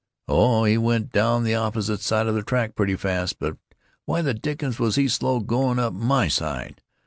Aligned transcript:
"Oh, 0.27 0.63
he 0.63 0.79
went 0.79 1.11
down 1.11 1.43
the 1.43 1.53
opposite 1.53 2.01
side 2.01 2.25
of 2.25 2.33
the 2.33 2.41
track 2.41 2.73
pretty 2.73 2.95
fast, 2.95 3.37
but 3.37 3.57
why 4.05 4.23
the 4.23 4.33
dickens 4.33 4.79
was 4.79 4.95
he 4.95 5.07
so 5.07 5.15
slow 5.19 5.39
going 5.41 5.77
up 5.77 5.93
my 5.93 6.27
side? 6.27 6.81